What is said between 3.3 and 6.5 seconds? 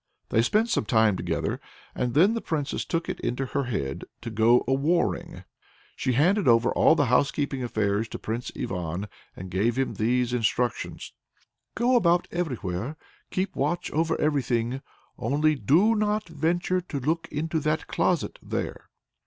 her head to go a warring. So she handed